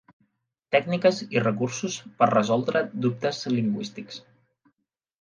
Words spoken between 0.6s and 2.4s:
Tècniques i recursos per